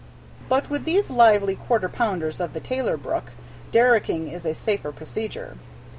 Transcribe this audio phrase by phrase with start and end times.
[0.49, 3.25] But with these lively quarter pounders of the Taylor Brook,
[3.71, 5.57] derricking is a safer procedure.